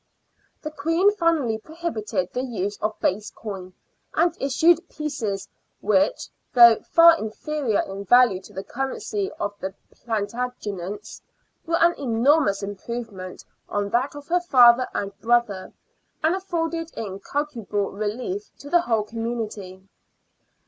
The 0.63 0.71
Queen 0.71 1.11
finally 1.11 1.59
prohibited 1.59 2.33
the 2.33 2.41
use 2.41 2.75
of 2.81 2.99
base 3.01 3.29
coin, 3.29 3.73
and 4.15 4.35
issued 4.39 4.89
pieces 4.89 5.47
which, 5.79 6.27
though 6.55 6.77
far 6.79 7.15
inferior 7.19 7.81
in 7.81 8.05
value 8.05 8.41
to 8.41 8.51
the 8.53 8.63
currency 8.63 9.31
of 9.33 9.53
the 9.59 9.75
Plantagenets, 9.91 11.21
were 11.67 11.75
an 11.77 11.93
enor 11.99 12.43
mous 12.43 12.63
improvement 12.63 13.45
on 13.69 13.89
that 13.91 14.15
of 14.15 14.27
her 14.29 14.41
father 14.41 14.87
and 14.95 15.15
brother, 15.19 15.71
and 16.23 16.33
afforded 16.33 16.91
incalculable 16.97 17.91
relief 17.91 18.49
to 18.57 18.71
the 18.71 18.81
whole 18.81 19.03
community. 19.03 19.87